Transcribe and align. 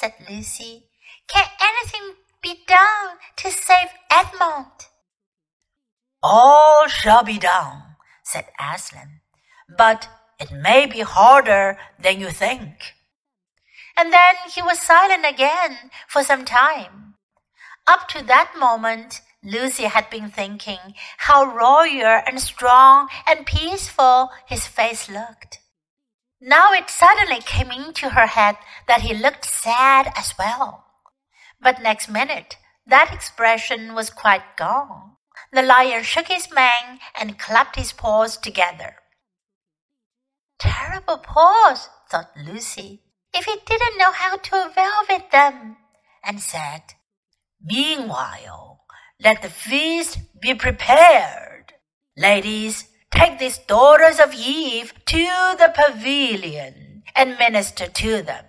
said 0.00 0.14
Lucy. 0.30 0.84
Can 1.28 1.44
anything 1.60 2.14
be 2.42 2.64
done 2.66 3.18
to 3.36 3.50
save 3.50 3.90
Edmund? 4.10 4.88
All 6.22 6.88
shall 6.88 7.22
be 7.22 7.38
done, 7.38 7.96
said 8.24 8.46
Aslan, 8.58 9.20
but 9.76 10.08
it 10.38 10.50
may 10.52 10.86
be 10.86 11.00
harder 11.00 11.76
than 11.98 12.18
you 12.18 12.30
think. 12.30 12.94
And 13.94 14.10
then 14.10 14.36
he 14.54 14.62
was 14.62 14.80
silent 14.80 15.26
again 15.26 15.90
for 16.08 16.24
some 16.24 16.46
time. 16.46 17.16
Up 17.86 18.08
to 18.08 18.24
that 18.24 18.54
moment, 18.58 19.20
Lucy 19.44 19.84
had 19.84 20.08
been 20.08 20.30
thinking 20.30 20.94
how 21.18 21.44
royal 21.44 22.22
and 22.26 22.40
strong 22.40 23.08
and 23.26 23.44
peaceful 23.44 24.30
his 24.46 24.66
face 24.66 25.10
looked. 25.10 25.58
Now 26.40 26.72
it 26.72 26.88
suddenly 26.88 27.40
came 27.40 27.70
into 27.70 28.10
her 28.10 28.26
head 28.26 28.56
that 28.88 29.02
he 29.02 29.14
looked 29.14 29.44
sad 29.44 30.10
as 30.16 30.34
well. 30.38 30.86
But 31.60 31.82
next 31.82 32.08
minute, 32.08 32.56
that 32.86 33.12
expression 33.12 33.94
was 33.94 34.08
quite 34.08 34.56
gone. 34.56 35.16
The 35.52 35.62
lion 35.62 36.02
shook 36.02 36.28
his 36.28 36.50
mane 36.50 37.00
and 37.18 37.38
clapped 37.38 37.76
his 37.76 37.92
paws 37.92 38.36
together. 38.36 38.96
Terrible 40.58 41.18
paws, 41.18 41.88
thought 42.10 42.30
Lucy, 42.36 43.02
if 43.34 43.44
he 43.44 43.56
didn't 43.66 43.98
know 43.98 44.12
how 44.12 44.36
to 44.36 44.72
velvet 44.74 45.30
them, 45.30 45.76
and 46.24 46.40
said, 46.40 46.82
Meanwhile, 47.62 48.84
let 49.22 49.42
the 49.42 49.50
feast 49.50 50.18
be 50.40 50.54
prepared. 50.54 51.74
Ladies, 52.16 52.89
take 53.10 53.38
these 53.38 53.58
daughters 53.58 54.18
of 54.18 54.34
Eve 54.34 54.92
to 55.06 55.24
the 55.58 55.72
pavilion 55.74 57.02
and 57.14 57.38
minister 57.38 57.86
to 57.86 58.22
them. 58.22 58.44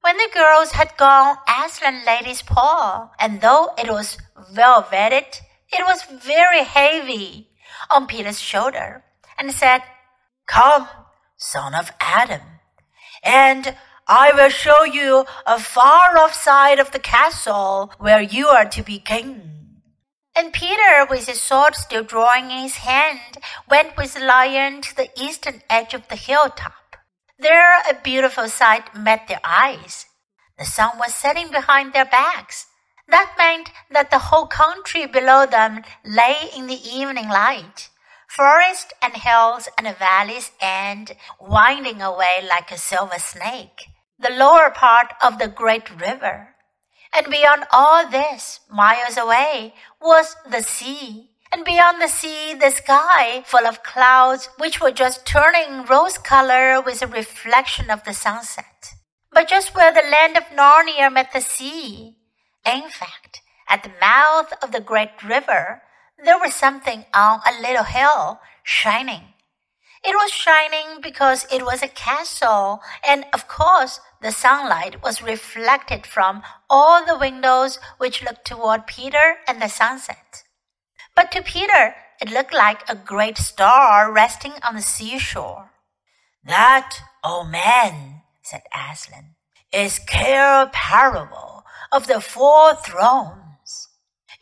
When 0.00 0.16
the 0.16 0.30
girls 0.34 0.72
had 0.72 0.96
gone, 0.96 1.36
Aslan 1.48 2.04
laid 2.04 2.26
his 2.26 2.42
paw, 2.42 3.10
and 3.20 3.40
though 3.40 3.70
it 3.78 3.88
was 3.88 4.18
well 4.56 4.82
velveted, 4.82 5.40
it 5.72 5.84
was 5.86 6.02
very 6.02 6.64
heavy 6.64 7.48
on 7.90 8.06
Peter's 8.06 8.40
shoulder, 8.40 9.04
and 9.38 9.52
said, 9.52 9.82
Come, 10.46 10.88
son 11.36 11.74
of 11.74 11.92
Adam, 12.00 12.40
and 13.22 13.76
I 14.08 14.32
will 14.34 14.50
show 14.50 14.82
you 14.82 15.24
a 15.46 15.60
far 15.60 16.18
off 16.18 16.34
side 16.34 16.80
of 16.80 16.90
the 16.90 16.98
castle 16.98 17.92
where 17.98 18.20
you 18.20 18.48
are 18.48 18.68
to 18.68 18.82
be 18.82 18.98
king. 18.98 19.61
And 20.34 20.52
Peter, 20.52 21.06
with 21.08 21.26
his 21.26 21.40
sword 21.40 21.74
still 21.74 22.04
drawing 22.04 22.50
in 22.50 22.62
his 22.62 22.76
hand, 22.76 23.38
went 23.68 23.96
with 23.96 24.14
the 24.14 24.24
lion 24.24 24.80
to 24.82 24.96
the 24.96 25.10
eastern 25.20 25.62
edge 25.68 25.92
of 25.92 26.08
the 26.08 26.16
hilltop. 26.16 26.96
There 27.38 27.80
a 27.80 27.94
beautiful 28.02 28.48
sight 28.48 28.94
met 28.94 29.28
their 29.28 29.40
eyes. 29.44 30.06
The 30.58 30.64
sun 30.64 30.98
was 30.98 31.14
setting 31.14 31.50
behind 31.50 31.92
their 31.92 32.04
backs. 32.04 32.66
That 33.08 33.34
meant 33.36 33.70
that 33.90 34.10
the 34.10 34.30
whole 34.30 34.46
country 34.46 35.06
below 35.06 35.44
them 35.44 35.82
lay 36.04 36.50
in 36.56 36.66
the 36.66 36.80
evening 36.88 37.28
light. 37.28 37.90
Forest 38.28 38.94
and 39.02 39.14
hills 39.14 39.68
and 39.76 39.94
valleys 39.98 40.52
and 40.60 41.12
winding 41.38 42.00
away 42.00 42.46
like 42.48 42.70
a 42.70 42.78
silver 42.78 43.18
snake. 43.18 43.88
The 44.18 44.30
lower 44.30 44.70
part 44.70 45.12
of 45.22 45.38
the 45.38 45.48
great 45.48 45.90
river. 46.00 46.54
And 47.14 47.26
beyond 47.30 47.64
all 47.70 48.08
this, 48.08 48.60
miles 48.70 49.16
away, 49.16 49.74
was 50.00 50.36
the 50.50 50.62
sea. 50.62 51.30
And 51.52 51.64
beyond 51.64 52.00
the 52.00 52.08
sea, 52.08 52.54
the 52.54 52.70
sky 52.70 53.42
full 53.44 53.66
of 53.66 53.82
clouds 53.82 54.48
which 54.58 54.80
were 54.80 54.90
just 54.90 55.26
turning 55.26 55.84
rose 55.84 56.16
color 56.16 56.80
with 56.80 57.02
a 57.02 57.06
reflection 57.06 57.90
of 57.90 58.04
the 58.04 58.14
sunset. 58.14 58.94
But 59.30 59.48
just 59.48 59.74
where 59.74 59.92
the 59.92 60.08
land 60.10 60.38
of 60.38 60.44
Narnia 60.44 61.12
met 61.12 61.32
the 61.32 61.42
sea, 61.42 62.16
in 62.64 62.88
fact, 62.88 63.42
at 63.68 63.82
the 63.82 63.92
mouth 64.00 64.52
of 64.62 64.72
the 64.72 64.80
great 64.80 65.22
river, 65.22 65.82
there 66.24 66.38
was 66.38 66.54
something 66.54 67.04
on 67.14 67.40
a 67.46 67.60
little 67.60 67.84
hill 67.84 68.40
shining. 68.62 69.31
It 70.04 70.16
was 70.16 70.32
shining 70.32 71.00
because 71.00 71.46
it 71.52 71.64
was 71.64 71.80
a 71.80 71.88
castle, 71.88 72.80
and 73.06 73.24
of 73.32 73.46
course, 73.46 74.00
the 74.20 74.32
sunlight 74.32 75.00
was 75.00 75.22
reflected 75.22 76.06
from 76.06 76.42
all 76.68 77.06
the 77.06 77.16
windows 77.16 77.78
which 77.98 78.22
looked 78.22 78.44
toward 78.44 78.88
Peter 78.88 79.36
and 79.46 79.62
the 79.62 79.68
sunset. 79.68 80.42
But 81.14 81.30
to 81.32 81.42
Peter, 81.42 81.94
it 82.20 82.30
looked 82.32 82.52
like 82.52 82.88
a 82.88 82.96
great 82.96 83.38
star 83.38 84.12
resting 84.12 84.54
on 84.64 84.74
the 84.74 84.82
seashore. 84.82 85.70
That, 86.44 86.98
old 87.22 87.50
man, 87.50 88.22
said 88.42 88.62
Aslan, 88.74 89.36
is 89.72 90.00
Cair 90.00 90.66
Paravel 90.66 91.62
of 91.92 92.08
the 92.08 92.20
four 92.20 92.74
thrones, 92.74 93.88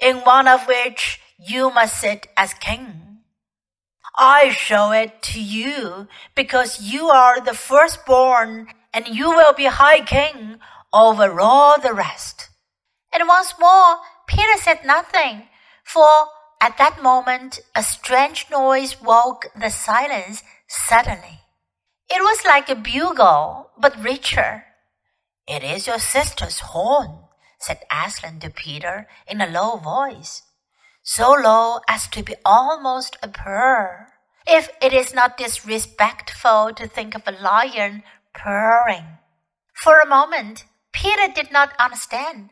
in 0.00 0.18
one 0.18 0.48
of 0.48 0.66
which 0.66 1.20
you 1.38 1.70
must 1.70 2.00
sit 2.00 2.28
as 2.34 2.54
king. 2.54 3.09
I 4.16 4.50
show 4.50 4.92
it 4.92 5.22
to 5.22 5.40
you 5.40 6.08
because 6.34 6.80
you 6.80 7.08
are 7.08 7.40
the 7.40 7.54
firstborn 7.54 8.68
and 8.92 9.06
you 9.08 9.30
will 9.30 9.52
be 9.52 9.66
high 9.66 10.00
king 10.00 10.58
over 10.92 11.40
all 11.40 11.80
the 11.80 11.92
rest. 11.92 12.48
And 13.12 13.26
once 13.28 13.54
more, 13.58 13.98
Peter 14.26 14.56
said 14.58 14.84
nothing, 14.84 15.48
for 15.84 16.08
at 16.60 16.78
that 16.78 17.02
moment 17.02 17.60
a 17.74 17.82
strange 17.82 18.46
noise 18.50 19.00
woke 19.00 19.46
the 19.58 19.70
silence 19.70 20.42
suddenly. 20.68 21.40
It 22.08 22.22
was 22.22 22.44
like 22.44 22.68
a 22.68 22.74
bugle, 22.74 23.70
but 23.78 24.02
richer. 24.02 24.64
It 25.46 25.62
is 25.62 25.86
your 25.86 25.98
sister's 25.98 26.60
horn, 26.60 27.24
said 27.58 27.80
Aslan 27.90 28.40
to 28.40 28.50
Peter 28.50 29.08
in 29.26 29.40
a 29.40 29.46
low 29.46 29.76
voice, 29.76 30.42
so 31.02 31.32
low 31.32 31.80
as 31.88 32.08
to 32.08 32.22
be 32.22 32.34
almost 32.44 33.16
a 33.22 33.28
purr, 33.28 34.08
if 34.46 34.68
it 34.82 34.92
is 34.92 35.14
not 35.14 35.36
disrespectful 35.36 36.72
to 36.74 36.86
think 36.86 37.14
of 37.14 37.22
a 37.26 37.32
lion 37.32 38.02
purring. 38.34 39.18
For 39.74 39.98
a 39.98 40.06
moment, 40.06 40.64
Peter 40.92 41.32
did 41.32 41.50
not 41.50 41.72
understand. 41.78 42.50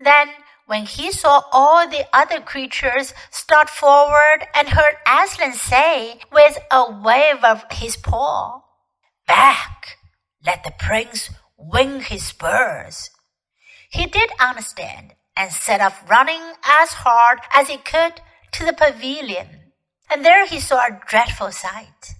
Then, 0.00 0.30
when 0.66 0.86
he 0.86 1.12
saw 1.12 1.42
all 1.52 1.88
the 1.88 2.06
other 2.12 2.40
creatures 2.40 3.12
start 3.30 3.68
forward 3.68 4.46
and 4.54 4.68
heard 4.68 4.96
Aslan 5.06 5.52
say 5.52 6.20
with 6.32 6.58
a 6.70 6.90
wave 6.90 7.44
of 7.44 7.64
his 7.70 7.96
paw, 7.96 8.62
Back! 9.26 9.98
Let 10.44 10.64
the 10.64 10.72
prince 10.78 11.30
wing 11.56 12.00
his 12.00 12.24
spurs. 12.24 13.10
He 13.90 14.06
did 14.06 14.30
understand 14.40 15.14
and 15.36 15.52
set 15.52 15.80
off 15.80 16.08
running 16.08 16.42
as 16.64 16.90
hard 16.92 17.40
as 17.52 17.68
he 17.68 17.76
could 17.76 18.20
to 18.52 18.64
the 18.64 18.72
pavilion. 18.72 19.72
And 20.10 20.24
there 20.24 20.46
he 20.46 20.60
saw 20.60 20.86
a 20.86 21.00
dreadful 21.08 21.52
sight. 21.52 22.14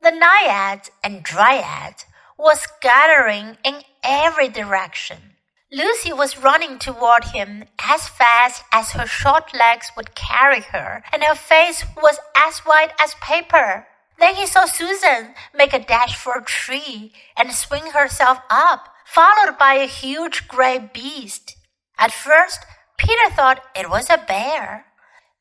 The 0.00 0.10
naiads 0.10 0.90
and 1.02 1.22
dryads 1.22 2.04
were 2.38 2.54
scattering 2.54 3.58
in 3.64 3.82
every 4.02 4.48
direction. 4.48 5.18
Lucy 5.70 6.12
was 6.12 6.38
running 6.38 6.78
toward 6.78 7.24
him 7.24 7.64
as 7.78 8.08
fast 8.08 8.62
as 8.72 8.92
her 8.92 9.06
short 9.06 9.54
legs 9.54 9.90
would 9.96 10.14
carry 10.14 10.60
her, 10.60 11.02
and 11.12 11.22
her 11.22 11.34
face 11.34 11.84
was 11.96 12.18
as 12.34 12.60
white 12.60 12.92
as 12.98 13.14
paper. 13.16 13.86
Then 14.18 14.36
he 14.36 14.46
saw 14.46 14.64
Susan 14.64 15.34
make 15.54 15.74
a 15.74 15.84
dash 15.84 16.16
for 16.16 16.38
a 16.38 16.44
tree 16.44 17.12
and 17.36 17.52
swing 17.52 17.90
herself 17.90 18.38
up 18.48 18.88
followed 19.08 19.56
by 19.58 19.74
a 19.74 19.86
huge 19.86 20.46
gray 20.48 20.78
beast. 20.78 21.56
At 21.98 22.12
first, 22.12 22.64
Peter 22.96 23.30
thought 23.30 23.64
it 23.74 23.90
was 23.90 24.08
a 24.08 24.24
bear. 24.26 24.86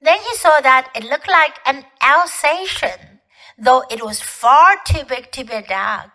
Then 0.01 0.19
he 0.19 0.35
saw 0.35 0.59
that 0.62 0.90
it 0.95 1.03
looked 1.03 1.28
like 1.28 1.59
an 1.66 1.85
Alsatian, 2.01 3.22
though 3.57 3.84
it 3.90 4.03
was 4.03 4.22
far 4.22 4.78
too 4.85 5.03
big 5.07 5.31
to 5.31 5.44
be 5.44 5.53
a 5.53 5.62
dog. 5.62 6.12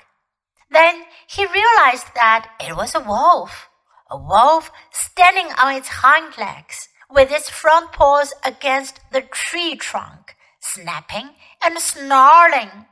Then 0.71 1.05
he 1.29 1.45
realized 1.47 2.15
that 2.15 2.51
it 2.61 2.77
was 2.77 2.95
a 2.95 3.01
wolf, 3.01 3.69
a 4.11 4.17
wolf 4.17 4.71
standing 4.93 5.53
on 5.59 5.75
its 5.75 5.89
hind 5.89 6.39
legs, 6.39 6.89
with 7.11 7.31
its 7.31 7.51
front 7.51 7.93
paws 7.93 8.33
against 8.45 9.01
the 9.13 9.21
tree 9.21 9.77
trunk, 9.77 10.35
snapping 10.61 11.31
and 11.63 11.79
snarling. 11.79 12.87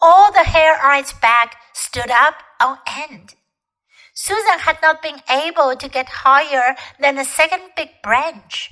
All 0.00 0.32
the 0.32 0.44
hair 0.44 0.80
on 0.84 1.00
its 1.00 1.12
back 1.12 1.56
stood 1.72 2.10
up 2.10 2.36
on 2.60 2.78
end. 2.86 3.34
Susan 4.14 4.60
had 4.60 4.78
not 4.80 5.02
been 5.02 5.20
able 5.28 5.74
to 5.74 5.88
get 5.88 6.08
higher 6.08 6.76
than 7.00 7.16
the 7.16 7.24
second 7.24 7.62
big 7.76 7.90
branch. 8.02 8.70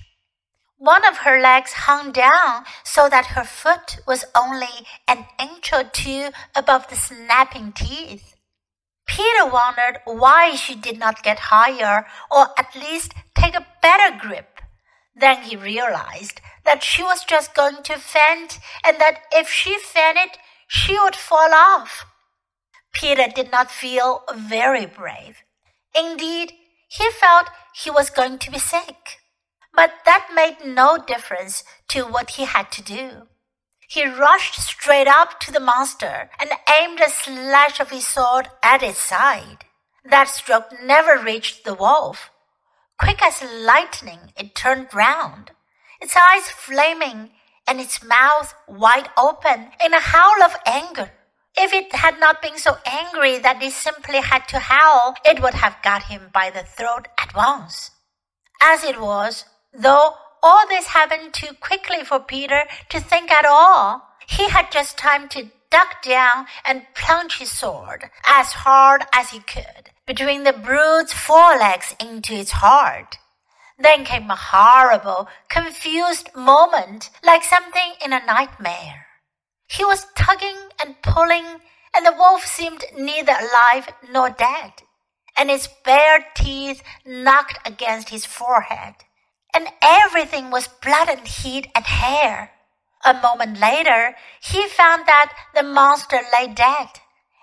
One 0.78 1.04
of 1.04 1.18
her 1.18 1.40
legs 1.40 1.72
hung 1.72 2.12
down 2.12 2.64
so 2.84 3.08
that 3.08 3.34
her 3.34 3.44
foot 3.44 3.98
was 4.06 4.24
only 4.36 4.86
an 5.08 5.26
inch 5.40 5.72
or 5.72 5.84
two 5.84 6.30
above 6.54 6.88
the 6.88 6.96
snapping 6.96 7.72
teeth. 7.72 8.36
Peter 9.06 9.46
wondered 9.46 9.98
why 10.04 10.54
she 10.54 10.74
did 10.76 10.98
not 10.98 11.22
get 11.24 11.50
higher 11.50 12.06
or 12.30 12.48
at 12.56 12.74
least 12.74 13.12
take 13.34 13.56
a 13.56 13.66
better 13.82 14.16
grip. 14.16 14.60
Then 15.14 15.42
he 15.42 15.56
realized 15.56 16.40
that 16.64 16.82
she 16.82 17.02
was 17.02 17.24
just 17.24 17.54
going 17.54 17.82
to 17.82 17.98
faint 17.98 18.58
and 18.84 18.98
that 19.00 19.22
if 19.32 19.48
she 19.48 19.76
fainted, 19.78 20.38
she 20.68 20.98
would 20.98 21.16
fall 21.16 21.52
off. 21.52 22.06
Peter 22.92 23.28
did 23.34 23.50
not 23.50 23.70
feel 23.70 24.22
very 24.34 24.86
brave. 24.86 25.38
Indeed, 25.94 26.52
he 26.88 27.10
felt 27.10 27.48
he 27.74 27.90
was 27.90 28.10
going 28.10 28.38
to 28.38 28.50
be 28.50 28.58
sick. 28.58 29.18
But 29.74 29.92
that 30.04 30.28
made 30.34 30.58
no 30.64 30.98
difference 30.98 31.64
to 31.88 32.02
what 32.02 32.30
he 32.30 32.44
had 32.44 32.70
to 32.72 32.82
do. 32.82 33.28
He 33.88 34.04
rushed 34.06 34.54
straight 34.60 35.08
up 35.08 35.40
to 35.40 35.52
the 35.52 35.60
monster 35.60 36.30
and 36.38 36.50
aimed 36.78 37.00
a 37.00 37.10
slash 37.10 37.80
of 37.80 37.90
his 37.90 38.06
sword 38.06 38.48
at 38.62 38.82
its 38.82 38.98
side. 38.98 39.64
That 40.04 40.28
stroke 40.28 40.66
never 40.82 41.22
reached 41.22 41.64
the 41.64 41.74
wolf. 41.74 42.30
Quick 42.98 43.22
as 43.22 43.42
lightning, 43.42 44.32
it 44.36 44.54
turned 44.54 44.94
round, 44.94 45.50
its 46.00 46.16
eyes 46.16 46.48
flaming 46.50 47.30
and 47.66 47.80
its 47.80 48.02
mouth 48.02 48.54
wide 48.66 49.08
open 49.16 49.70
in 49.84 49.92
a 49.92 50.00
howl 50.00 50.42
of 50.42 50.56
anger. 50.66 51.10
If 51.56 51.72
it 51.72 51.92
had 51.94 52.18
not 52.18 52.40
been 52.40 52.56
so 52.56 52.78
angry 52.86 53.38
that 53.38 53.62
it 53.62 53.72
simply 53.72 54.20
had 54.20 54.48
to 54.48 54.58
howl, 54.58 55.16
it 55.24 55.40
would 55.42 55.54
have 55.54 55.82
got 55.82 56.04
him 56.04 56.30
by 56.32 56.50
the 56.50 56.62
throat 56.62 57.08
at 57.18 57.34
once. 57.34 57.90
As 58.60 58.84
it 58.84 59.00
was, 59.00 59.44
though 59.72 60.14
all 60.42 60.66
this 60.68 60.86
happened 60.86 61.34
too 61.34 61.54
quickly 61.60 62.04
for 62.04 62.20
Peter 62.20 62.64
to 62.88 63.00
think 63.00 63.30
at 63.30 63.44
all, 63.44 64.08
he 64.26 64.48
had 64.48 64.72
just 64.72 64.96
time 64.96 65.28
to 65.30 65.50
duck 65.70 66.02
down 66.02 66.46
and 66.64 66.86
plunge 66.94 67.38
his 67.38 67.50
sword 67.50 68.10
as 68.24 68.52
hard 68.52 69.02
as 69.12 69.30
he 69.30 69.40
could 69.40 69.90
between 70.06 70.44
the 70.44 70.52
brute's 70.52 71.12
forelegs 71.12 71.94
into 72.00 72.34
its 72.34 72.52
heart. 72.52 73.18
Then 73.78 74.04
came 74.04 74.30
a 74.30 74.36
horrible, 74.36 75.28
confused 75.48 76.34
moment, 76.34 77.10
like 77.24 77.42
something 77.42 77.94
in 78.04 78.12
a 78.12 78.24
nightmare. 78.24 79.06
He 79.72 79.86
was 79.86 80.06
tugging 80.14 80.58
and 80.78 81.00
pulling, 81.00 81.46
and 81.96 82.04
the 82.04 82.12
wolf 82.12 82.44
seemed 82.44 82.84
neither 82.94 83.32
alive 83.32 83.88
nor 84.10 84.28
dead, 84.28 84.82
and 85.34 85.50
its 85.50 85.66
bare 85.82 86.26
teeth 86.34 86.82
knocked 87.06 87.58
against 87.66 88.10
his 88.10 88.26
forehead, 88.26 88.96
and 89.54 89.68
everything 89.80 90.50
was 90.50 90.68
blood 90.68 91.08
and 91.08 91.26
heat 91.26 91.68
and 91.74 91.86
hair. 91.86 92.50
A 93.02 93.14
moment 93.14 93.60
later, 93.60 94.14
he 94.42 94.68
found 94.68 95.06
that 95.06 95.32
the 95.54 95.62
monster 95.62 96.20
lay 96.34 96.48
dead, 96.48 97.00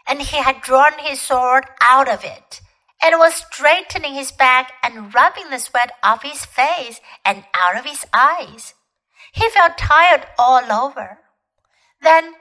and 0.08 0.22
he 0.22 0.38
had 0.38 0.62
drawn 0.62 1.00
his 1.00 1.20
sword 1.20 1.66
out 1.82 2.08
of 2.08 2.24
it, 2.24 2.62
and 3.02 3.18
was 3.18 3.44
straightening 3.52 4.14
his 4.14 4.32
back 4.32 4.74
and 4.84 5.16
rubbing 5.16 5.50
the 5.50 5.58
sweat 5.58 5.94
off 6.04 6.22
his 6.22 6.46
face 6.46 7.02
and 7.26 7.46
out 7.56 7.76
of 7.76 7.86
his 7.86 8.06
eyes. 8.14 8.76
He 9.34 9.50
felt 9.50 9.80
tired 9.80 10.28
all 10.38 10.72
over. 10.72 11.18
Then, 12.02 12.34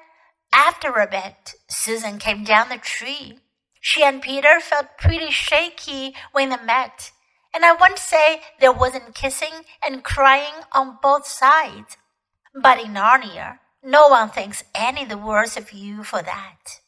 after 0.52 0.92
a 0.92 1.06
bit, 1.06 1.54
Susan 1.68 2.18
came 2.18 2.44
down 2.44 2.68
the 2.68 2.78
tree. 2.78 3.38
She 3.80 4.02
and 4.02 4.22
Peter 4.22 4.60
felt 4.60 4.98
pretty 4.98 5.30
shaky 5.30 6.14
when 6.32 6.50
they 6.50 6.56
met, 6.64 7.12
and 7.54 7.64
I 7.64 7.72
won't 7.74 7.98
say 7.98 8.40
there 8.60 8.72
wasn't 8.72 9.14
kissing 9.14 9.64
and 9.84 10.04
crying 10.04 10.64
on 10.72 10.98
both 11.02 11.26
sides. 11.26 11.96
But 12.54 12.80
in 12.80 12.94
Narnia, 12.94 13.58
no 13.82 14.08
one 14.08 14.30
thinks 14.30 14.64
any 14.74 15.04
the 15.04 15.16
worse 15.16 15.56
of 15.56 15.72
you 15.72 16.02
for 16.02 16.22
that. 16.22 16.80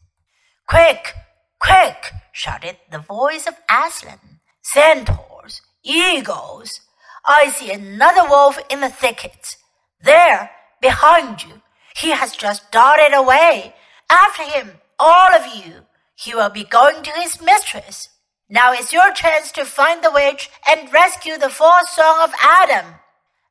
Quick, 0.69 1.15
quick, 1.61 2.13
shouted 2.33 2.77
the 2.91 2.99
voice 2.99 3.47
of 3.47 3.55
Aslan. 3.71 4.41
Centaurs, 4.63 5.63
eagles. 5.83 6.81
I 7.25 7.51
see 7.51 7.73
another 7.73 8.29
wolf 8.29 8.59
in 8.69 8.81
the 8.81 8.89
thicket. 8.89 9.57
There, 10.03 10.51
behind 10.81 11.45
you. 11.45 11.63
He 12.01 12.11
has 12.11 12.33
just 12.33 12.71
darted 12.71 13.15
away. 13.15 13.75
After 14.11 14.43
him, 14.43 14.81
all 14.99 15.35
of 15.35 15.55
you. 15.55 15.87
He 16.15 16.35
will 16.35 16.51
be 16.51 16.65
going 16.65 17.03
to 17.03 17.11
his 17.13 17.41
mistress. 17.41 18.09
Now 18.49 18.73
is 18.73 18.93
your 18.93 19.13
chance 19.13 19.53
to 19.53 19.65
find 19.65 20.03
the 20.03 20.11
witch 20.11 20.51
and 20.69 20.93
rescue 20.93 21.39
the 21.39 21.51
fourth 21.51 21.89
son 21.89 22.21
of 22.23 22.35
Adam 22.43 22.97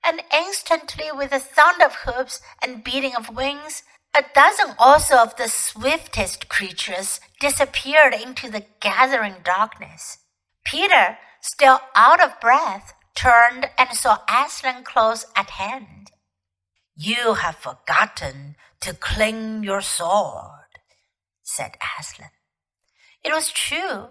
and 0.04 0.22
instantly 0.34 1.12
with 1.12 1.32
a 1.32 1.40
sound 1.40 1.82
of 1.82 1.96
hoofs 2.06 2.42
and 2.64 2.84
beating 2.84 3.16
of 3.16 3.36
wings, 3.36 3.84
a 4.16 4.24
dozen 4.34 4.76
also 4.80 5.18
of 5.18 5.36
the 5.36 5.48
swiftest 5.48 6.50
creatures 6.50 7.20
disappeared 7.40 8.14
into 8.14 8.50
the 8.50 8.66
gathering 8.80 9.36
darkness. 9.44 10.20
Peter, 10.66 11.18
still 11.42 11.80
out 11.96 12.24
of 12.24 12.40
breath, 12.40 12.94
turned 13.16 13.70
and 13.78 13.90
saw 13.92 14.20
Aslan 14.30 14.84
close 14.84 15.26
at 15.36 15.52
hand. 15.52 16.12
You 17.02 17.36
have 17.36 17.56
forgotten 17.56 18.58
to 18.82 18.94
cling 18.94 19.64
your 19.64 19.80
sword, 19.80 20.82
said 21.42 21.78
Aslan. 21.98 22.32
It 23.24 23.32
was 23.32 23.54
true. 23.54 24.10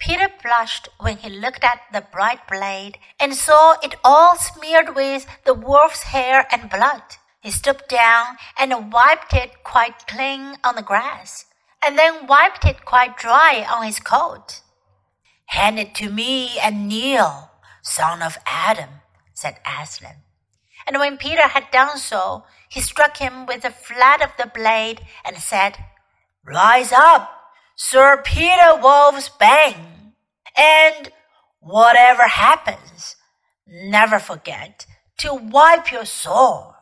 Peter 0.00 0.28
blushed 0.42 0.88
when 0.98 1.18
he 1.18 1.30
looked 1.30 1.62
at 1.62 1.82
the 1.92 2.00
bright 2.00 2.40
blade 2.50 2.98
and 3.20 3.32
saw 3.32 3.76
it 3.80 3.94
all 4.02 4.34
smeared 4.36 4.96
with 4.96 5.24
the 5.44 5.54
wolf's 5.54 6.02
hair 6.02 6.48
and 6.50 6.68
blood. 6.68 7.02
He 7.42 7.52
stooped 7.52 7.88
down 7.88 8.38
and 8.58 8.92
wiped 8.92 9.32
it 9.32 9.62
quite 9.62 10.08
clean 10.08 10.56
on 10.64 10.74
the 10.74 10.82
grass, 10.82 11.44
and 11.80 11.96
then 11.96 12.26
wiped 12.26 12.64
it 12.64 12.84
quite 12.84 13.16
dry 13.16 13.64
on 13.70 13.86
his 13.86 14.00
coat. 14.00 14.62
Hand 15.44 15.78
it 15.78 15.94
to 15.94 16.10
me 16.10 16.58
and 16.58 16.88
kneel, 16.88 17.52
son 17.82 18.20
of 18.20 18.36
Adam, 18.46 18.90
said 19.32 19.60
Aslan. 19.64 20.25
And 20.86 20.98
when 20.98 21.16
Peter 21.16 21.48
had 21.48 21.70
done 21.72 21.98
so, 21.98 22.44
he 22.68 22.80
struck 22.80 23.16
him 23.16 23.46
with 23.46 23.62
the 23.62 23.70
flat 23.70 24.22
of 24.22 24.30
the 24.38 24.50
blade 24.52 25.00
and 25.24 25.36
said, 25.38 25.76
Rise 26.44 26.92
up, 26.92 27.30
Sir 27.74 28.22
Peter 28.24 28.80
Wolfsbane, 28.80 30.12
and 30.56 31.10
whatever 31.60 32.22
happens, 32.22 33.16
never 33.66 34.18
forget 34.18 34.86
to 35.18 35.34
wipe 35.34 35.90
your 35.90 36.04
sword. 36.04 36.75